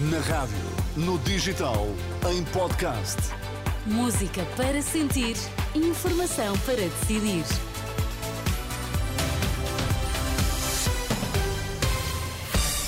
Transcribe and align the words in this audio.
Na 0.00 0.20
rádio, 0.20 0.56
no 0.96 1.18
digital, 1.18 1.88
em 2.30 2.44
podcast. 2.44 3.16
Música 3.84 4.44
para 4.56 4.80
sentir, 4.80 5.34
informação 5.74 6.56
para 6.58 6.76
decidir. 6.76 7.42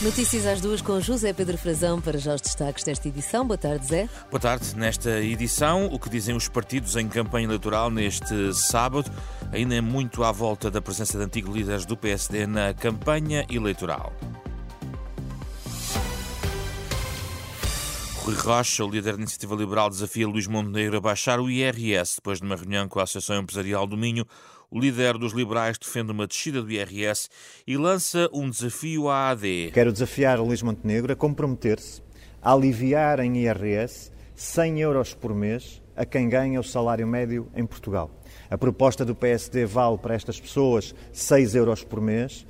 Notícias 0.01 0.47
às 0.47 0.61
duas 0.61 0.81
com 0.81 1.01
José 1.01 1.33
Pedro 1.33 1.59
Frazão 1.59 2.01
para 2.01 2.17
já 2.17 2.33
os 2.33 2.41
destaques 2.41 2.85
desta 2.85 3.09
edição. 3.09 3.45
Boa 3.45 3.59
tarde, 3.59 3.89
Zé. 3.89 4.09
Boa 4.31 4.39
tarde. 4.39 4.77
Nesta 4.77 5.19
edição, 5.19 5.87
o 5.87 5.99
que 5.99 6.09
dizem 6.09 6.37
os 6.37 6.47
partidos 6.47 6.95
em 6.95 7.09
campanha 7.09 7.47
eleitoral 7.47 7.91
neste 7.91 8.55
sábado, 8.55 9.11
ainda 9.51 9.75
é 9.75 9.81
muito 9.81 10.23
à 10.23 10.31
volta 10.31 10.71
da 10.71 10.81
presença 10.81 11.19
de 11.19 11.25
antigos 11.25 11.53
líderes 11.53 11.85
do 11.85 11.97
PSD 11.97 12.47
na 12.47 12.73
campanha 12.73 13.45
eleitoral. 13.51 14.13
Rui 18.31 18.39
Rocha, 18.39 18.85
o 18.85 18.89
líder 18.89 19.15
da 19.15 19.23
Iniciativa 19.23 19.57
Liberal, 19.57 19.91
desafia 19.91 20.29
Luís 20.29 20.47
Montenegro 20.47 20.99
a 20.99 21.01
baixar 21.01 21.41
o 21.41 21.51
IRS 21.51 22.15
depois 22.17 22.39
de 22.39 22.47
uma 22.47 22.55
reunião 22.55 22.87
com 22.87 23.01
a 23.01 23.03
Associação 23.03 23.43
Empresarial 23.43 23.89
do 23.89 23.97
Minho. 23.97 24.25
O 24.71 24.79
líder 24.79 25.19
dos 25.19 25.33
liberais 25.33 25.77
defende 25.77 26.13
uma 26.13 26.29
descida 26.29 26.63
do 26.63 26.71
IRS 26.71 27.29
e 27.67 27.77
lança 27.77 28.31
um 28.33 28.49
desafio 28.49 29.09
à 29.09 29.31
AD. 29.31 29.73
Quero 29.75 29.91
desafiar 29.93 30.39
Luís 30.39 30.63
Montenegro 30.63 31.13
a 31.13 31.17
comprometer-se 31.17 32.03
a 32.41 32.53
aliviar 32.53 33.19
em 33.19 33.37
IRS 33.37 34.13
100 34.37 34.81
euros 34.81 35.13
por 35.13 35.35
mês 35.35 35.83
a 35.97 36.07
quem 36.07 36.29
ganha 36.29 36.61
o 36.61 36.65
salário 36.65 37.09
médio 37.09 37.51
em 37.57 37.67
Portugal. 37.67 38.13
A 38.49 38.57
proposta 38.57 39.05
do 39.05 39.13
PSD 39.13 39.67
vale 39.67 39.99
para 39.99 40.15
estas 40.15 40.39
pessoas 40.39 40.95
6 41.13 41.57
euros 41.57 41.83
por 41.83 42.01
mês 42.01 42.47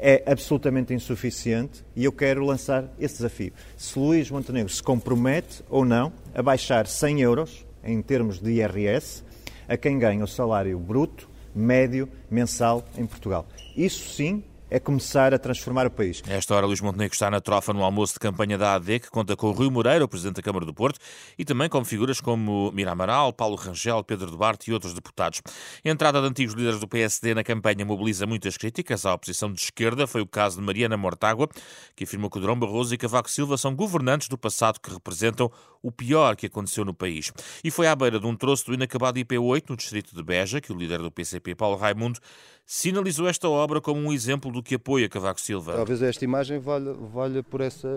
é 0.00 0.22
absolutamente 0.26 0.94
insuficiente 0.94 1.84
e 1.94 2.04
eu 2.04 2.12
quero 2.12 2.44
lançar 2.44 2.90
esse 2.98 3.16
desafio. 3.16 3.52
Se 3.76 3.98
Luís 3.98 4.30
Montenegro 4.30 4.72
se 4.72 4.82
compromete 4.82 5.62
ou 5.68 5.84
não 5.84 6.12
a 6.34 6.42
baixar 6.42 6.86
100 6.86 7.20
euros 7.20 7.66
em 7.84 8.00
termos 8.00 8.40
de 8.40 8.50
IRS 8.52 9.22
a 9.68 9.76
quem 9.76 9.98
ganha 9.98 10.24
o 10.24 10.28
salário 10.28 10.78
bruto 10.78 11.28
médio 11.54 12.08
mensal 12.30 12.84
em 12.96 13.06
Portugal. 13.06 13.46
Isso 13.76 14.08
sim 14.14 14.42
é 14.70 14.78
começar 14.78 15.34
a 15.34 15.38
transformar 15.38 15.86
o 15.86 15.90
país. 15.90 16.22
Esta 16.28 16.54
hora, 16.54 16.64
Luís 16.64 16.80
Montenegro 16.80 17.12
está 17.12 17.28
na 17.28 17.40
trofa 17.40 17.72
no 17.72 17.82
almoço 17.82 18.14
de 18.14 18.20
campanha 18.20 18.56
da 18.56 18.74
AD, 18.74 19.00
que 19.00 19.10
conta 19.10 19.36
com 19.36 19.50
Rui 19.50 19.68
Moreira, 19.68 20.04
o 20.04 20.08
Presidente 20.08 20.36
da 20.36 20.42
Câmara 20.42 20.64
do 20.64 20.72
Porto, 20.72 21.00
e 21.36 21.44
também 21.44 21.68
com 21.68 21.84
figuras 21.84 22.20
como 22.20 22.70
Mira 22.72 22.92
Amaral, 22.92 23.32
Paulo 23.32 23.56
Rangel, 23.56 24.04
Pedro 24.04 24.30
Duarte 24.30 24.70
e 24.70 24.72
outros 24.72 24.94
deputados. 24.94 25.42
A 25.84 25.88
entrada 25.88 26.20
de 26.20 26.28
antigos 26.28 26.54
líderes 26.54 26.78
do 26.78 26.86
PSD 26.86 27.34
na 27.34 27.42
campanha 27.42 27.84
mobiliza 27.84 28.26
muitas 28.26 28.56
críticas 28.56 29.04
à 29.04 29.12
oposição 29.12 29.52
de 29.52 29.60
esquerda. 29.60 30.06
Foi 30.06 30.20
o 30.20 30.26
caso 30.26 30.60
de 30.60 30.62
Mariana 30.62 30.96
Mortágua, 30.96 31.48
que 31.96 32.04
afirmou 32.04 32.30
que 32.30 32.38
Durão 32.38 32.58
Barroso 32.58 32.94
e 32.94 32.98
Cavaco 32.98 33.30
Silva 33.30 33.58
são 33.58 33.74
governantes 33.74 34.28
do 34.28 34.38
passado 34.38 34.78
que 34.80 34.92
representam 34.92 35.50
o 35.82 35.90
pior 35.90 36.36
que 36.36 36.46
aconteceu 36.46 36.84
no 36.84 36.94
país. 36.94 37.32
E 37.64 37.70
foi 37.70 37.86
à 37.86 37.96
beira 37.96 38.20
de 38.20 38.26
um 38.26 38.36
troço 38.36 38.66
do 38.66 38.74
inacabado 38.74 39.18
IP8, 39.18 39.70
no 39.70 39.76
distrito 39.76 40.14
de 40.14 40.22
Beja, 40.22 40.60
que 40.60 40.72
o 40.72 40.76
líder 40.76 40.98
do 40.98 41.10
PCP, 41.10 41.54
Paulo 41.54 41.76
Raimundo, 41.76 42.20
sinalizou 42.66 43.28
esta 43.28 43.48
obra 43.48 43.80
como 43.80 44.00
um 44.00 44.12
exemplo 44.12 44.52
do 44.52 44.59
que 44.62 44.74
apoia 44.74 45.08
Cavaco 45.08 45.40
Silva. 45.40 45.74
Talvez 45.74 46.02
esta 46.02 46.24
imagem 46.24 46.58
valha, 46.58 46.92
valha 46.92 47.42
por, 47.42 47.60
essa, 47.60 47.88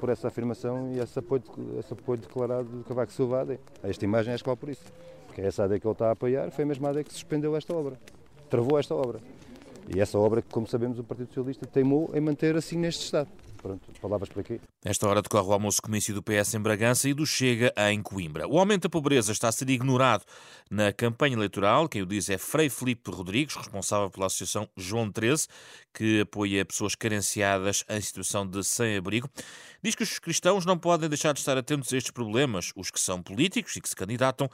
por 0.00 0.08
essa 0.08 0.28
afirmação 0.28 0.92
e 0.92 0.98
esse 0.98 1.18
apoio, 1.18 1.42
esse 1.78 1.92
apoio 1.92 2.18
declarado 2.18 2.68
de 2.68 2.84
Cavaco 2.84 3.12
Silva 3.12 3.42
AD. 3.42 3.58
Esta 3.82 4.04
imagem 4.04 4.32
é 4.32 4.36
escola 4.36 4.56
por 4.56 4.68
isso. 4.68 4.84
Porque 5.26 5.40
é 5.40 5.46
essa 5.46 5.64
AD 5.64 5.78
que 5.78 5.86
ele 5.86 5.92
está 5.92 6.08
a 6.08 6.12
apoiar 6.12 6.50
foi 6.50 6.64
a 6.64 6.66
mesma 6.66 6.90
AD 6.90 7.04
que 7.04 7.12
suspendeu 7.12 7.54
esta 7.56 7.74
obra, 7.74 7.98
travou 8.48 8.78
esta 8.78 8.94
obra. 8.94 9.20
E 9.94 10.00
essa 10.00 10.18
obra 10.18 10.40
que, 10.40 10.48
como 10.48 10.66
sabemos, 10.66 10.98
o 10.98 11.04
Partido 11.04 11.28
Socialista 11.28 11.66
teimou 11.66 12.10
em 12.14 12.20
manter 12.20 12.56
assim 12.56 12.76
neste 12.76 13.04
estado. 13.04 13.28
Pronto, 13.60 13.92
palavras 14.00 14.28
por 14.30 14.40
aqui. 14.40 14.58
Esta 14.82 15.06
hora 15.06 15.20
decorre 15.20 15.48
o 15.48 15.52
almoço 15.52 15.82
comício 15.82 16.14
do 16.14 16.22
PS 16.22 16.54
em 16.54 16.60
Bragança 16.60 17.08
e 17.08 17.12
do 17.12 17.26
Chega 17.26 17.72
em 17.90 18.02
Coimbra. 18.02 18.48
O 18.48 18.58
aumento 18.58 18.84
da 18.84 18.88
pobreza 18.88 19.32
está 19.32 19.48
a 19.48 19.52
ser 19.52 19.68
ignorado 19.68 20.24
na 20.70 20.92
campanha 20.92 21.34
eleitoral. 21.34 21.86
Quem 21.86 22.00
o 22.00 22.06
diz 22.06 22.30
é 22.30 22.38
Frei 22.38 22.70
Filipe 22.70 23.10
Rodrigues, 23.10 23.56
responsável 23.56 24.08
pela 24.08 24.26
Associação 24.26 24.66
João 24.76 25.12
13, 25.12 25.46
que 25.92 26.20
apoia 26.20 26.64
pessoas 26.64 26.94
carenciadas 26.94 27.84
em 27.88 28.00
situação 28.00 28.46
de 28.46 28.64
sem-abrigo. 28.64 29.28
Diz 29.82 29.94
que 29.94 30.02
os 30.02 30.18
cristãos 30.18 30.64
não 30.64 30.78
podem 30.78 31.08
deixar 31.08 31.34
de 31.34 31.40
estar 31.40 31.58
atentos 31.58 31.92
a 31.92 31.98
estes 31.98 32.12
problemas, 32.12 32.72
os 32.74 32.90
que 32.90 33.00
são 33.00 33.22
políticos 33.22 33.76
e 33.76 33.80
que 33.82 33.88
se 33.88 33.96
candidatam, 33.96 34.48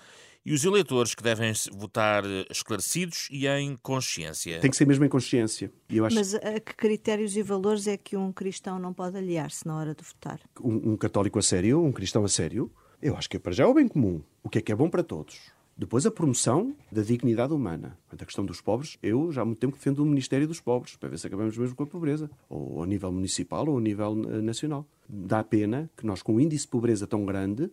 e 0.45 0.53
os 0.53 0.65
eleitores 0.65 1.12
que 1.12 1.25
devem 1.25 1.53
votar 1.72 2.22
esclarecidos 2.49 3.27
e 3.33 3.49
em 3.49 3.77
consciência. 3.83 4.61
Tem 4.61 4.71
que 4.71 4.77
ser 4.77 4.87
mesmo 4.87 5.05
em 5.05 5.09
consciência. 5.09 5.72
Eu 5.91 6.05
acho... 6.05 6.15
Mas 6.15 6.34
a 6.37 6.61
que 6.61 6.72
critérios 6.77 7.37
e 7.37 7.43
valores 7.43 7.89
é 7.89 7.97
que 7.97 8.16
um 8.16 8.33
cristão 8.33 8.78
não 8.78 8.95
pode 8.97 9.17
aliar-se 9.17 9.67
na 9.67 9.77
hora 9.77 9.95
de 9.95 10.03
votar? 10.03 10.41
Um, 10.61 10.93
um, 10.93 10.97
católico 10.97 11.39
a 11.39 11.43
sério, 11.43 11.83
um 11.83 11.93
cristão 11.93 12.25
a 12.25 12.29
sério, 12.29 12.73
eu 13.01 13.17
acho 13.17 13.29
que 13.29 13.39
para 13.39 13.53
já 13.53 13.65
é 13.65 13.67
o 13.67 13.75
bem 13.75 13.87
comum. 13.87 14.23
O 14.43 14.49
que 14.49 14.59
é 14.59 14.62
que 14.62 14.73
é 14.73 14.75
bom 14.75 14.89
para 14.89 15.03
todos. 15.03 15.55
Depois 15.79 16.07
a 16.07 16.11
promoção 16.11 16.75
da 16.91 17.03
dignidade 17.03 17.53
humana. 17.53 17.99
Quanto 18.09 18.23
à 18.23 18.25
questão 18.25 18.47
dos 18.47 18.62
pobres, 18.62 18.97
eu 19.03 19.31
já 19.31 19.43
há 19.43 19.45
muito 19.45 19.59
tempo 19.59 19.77
defendo 19.77 19.99
o 19.99 20.07
Ministério 20.07 20.49
dos 20.49 20.59
Pobres, 20.59 20.97
para 20.97 21.11
ver 21.11 21.19
se 21.19 21.27
acabamos 21.27 21.59
mesmo 21.59 21.77
com 21.77 21.83
a 21.83 21.87
pobreza, 21.87 22.31
ou 22.49 22.83
a 22.83 22.87
nível 22.87 23.12
municipal 23.12 23.69
ou 23.69 23.77
a 23.77 23.81
nível 23.81 24.17
eh, 24.27 24.41
nacional. 24.41 24.87
Dá 25.07 25.45
pena 25.45 25.91
que 25.95 26.07
nós, 26.07 26.23
com 26.23 26.37
um 26.37 26.41
índice 26.41 26.65
de 26.65 26.71
pobreza 26.71 27.07
tão 27.07 27.27
grande, 27.27 27.71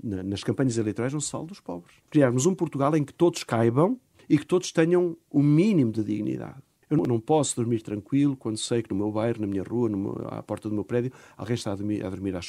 nas 0.00 0.44
campanhas 0.44 0.78
eleitorais 0.78 1.12
não 1.12 1.20
se 1.20 1.30
fala 1.30 1.46
dos 1.46 1.58
pobres. 1.58 1.96
Criarmos 2.08 2.46
um 2.46 2.54
Portugal 2.54 2.96
em 2.96 3.02
que 3.02 3.12
todos 3.12 3.42
caibam 3.42 3.98
e 4.28 4.38
que 4.38 4.46
todos 4.46 4.70
tenham 4.70 5.16
o 5.28 5.42
mínimo 5.42 5.90
de 5.90 6.04
dignidade. 6.04 6.62
Eu 6.90 7.04
não 7.06 7.20
posso 7.20 7.54
dormir 7.54 7.82
tranquilo 7.82 8.36
quando 8.36 8.58
sei 8.58 8.82
que 8.82 8.90
no 8.90 8.96
meu 8.96 9.12
bairro, 9.12 9.40
na 9.40 9.46
minha 9.46 9.62
rua, 9.62 9.88
meu, 9.88 10.26
à 10.28 10.42
porta 10.42 10.68
do 10.68 10.74
meu 10.74 10.84
prédio, 10.84 11.12
alguém 11.36 11.54
está 11.54 11.70
a 11.70 11.76
dormir, 11.76 12.04
a 12.04 12.10
dormir 12.10 12.34
à, 12.34 12.40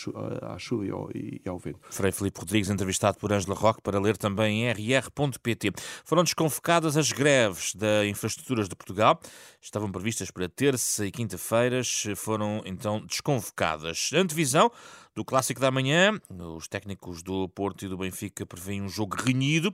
à, 0.54 0.58
chuva 0.58 0.84
e 0.84 0.90
ao, 0.90 1.10
e 1.14 1.42
ao, 1.46 1.60
vento. 1.60 1.80
Frei 1.92 2.12
Filipe 2.12 2.40
Rodrigues, 2.40 2.72
entrevistado 2.72 3.20
por 3.20 3.32
Ângela 3.32 3.54
Roque 3.54 3.84
para 3.84 4.00
ler 4.00 4.18
também 4.18 4.64
em 4.64 4.72
rr.pt. 4.72 5.74
Foram 6.04 6.24
desconvocadas 6.24 6.98
as 6.98 7.12
greves 7.12 7.76
da 7.76 8.04
Infraestruturas 8.08 8.68
de 8.68 8.76
Portugal. 8.76 9.20
Estavam 9.62 9.92
previstas 9.92 10.32
para 10.32 10.50
terça 10.50 11.06
e 11.06 11.12
quinta-feiras, 11.12 12.06
foram 12.16 12.64
então 12.66 13.06
desconvocadas. 13.06 14.10
Antevisão 14.12 14.72
do 15.14 15.24
Clássico 15.24 15.62
da 15.62 15.70
Manhã, 15.70 16.20
os 16.58 16.68
técnicos 16.68 17.22
do 17.22 17.48
Porto 17.50 17.86
e 17.86 17.88
do 17.88 17.98
Benfica 17.98 18.44
prevêem 18.44 18.82
um 18.82 18.90
jogo 18.90 19.16
renhido. 19.18 19.72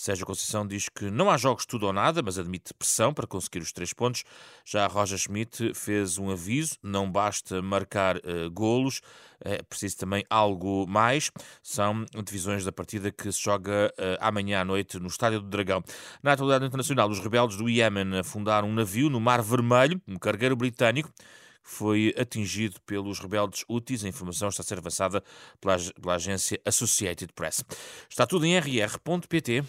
Sérgio 0.00 0.24
Conceição 0.24 0.66
diz 0.66 0.88
que 0.88 1.10
não 1.10 1.28
há 1.28 1.36
jogos 1.36 1.66
tudo 1.66 1.84
ou 1.84 1.92
nada, 1.92 2.22
mas 2.22 2.38
admite 2.38 2.72
pressão 2.72 3.12
para 3.12 3.26
conseguir 3.26 3.58
os 3.58 3.70
três 3.70 3.92
pontos. 3.92 4.24
Já 4.64 4.86
Roger 4.86 5.18
Schmidt 5.18 5.74
fez 5.74 6.16
um 6.16 6.30
aviso: 6.30 6.76
não 6.82 7.12
basta 7.12 7.60
marcar 7.60 8.16
uh, 8.16 8.50
golos, 8.50 9.02
é 9.44 9.62
preciso 9.62 9.98
também 9.98 10.24
algo 10.30 10.86
mais. 10.88 11.30
São 11.62 12.06
divisões 12.24 12.64
da 12.64 12.72
partida 12.72 13.12
que 13.12 13.30
se 13.30 13.42
joga 13.42 13.92
uh, 13.98 14.16
amanhã 14.20 14.62
à 14.62 14.64
noite 14.64 14.98
no 14.98 15.08
Estádio 15.08 15.42
do 15.42 15.48
Dragão. 15.48 15.84
Na 16.22 16.32
atualidade 16.32 16.64
internacional, 16.64 17.10
os 17.10 17.20
rebeldes 17.20 17.58
do 17.58 17.68
Iémen 17.68 18.20
afundaram 18.20 18.70
um 18.70 18.72
navio 18.72 19.10
no 19.10 19.20
Mar 19.20 19.42
Vermelho, 19.42 20.00
um 20.08 20.16
cargueiro 20.16 20.56
britânico 20.56 21.12
foi 21.62 22.14
atingido 22.18 22.80
pelos 22.82 23.18
rebeldes 23.18 23.64
Houthis. 23.68 24.04
A 24.04 24.08
informação 24.08 24.48
está 24.48 24.62
a 24.62 24.64
ser 24.64 24.78
avançada 24.78 25.22
pela, 25.60 25.76
pela 26.00 26.14
agência 26.14 26.60
Associated 26.64 27.32
Press. 27.34 27.64
Está 28.08 28.26
tudo 28.26 28.44
em 28.44 28.58
rr.pt. 28.58 29.64